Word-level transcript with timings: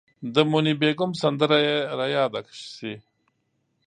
د 0.33 0.35
موني 0.49 0.73
بیګم 0.81 1.11
سندره 1.21 1.57
یې 1.67 1.75
ریاده 1.99 2.41
شي. 2.73 2.93